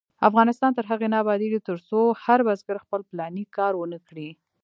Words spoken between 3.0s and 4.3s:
پلاني کار ونکړي.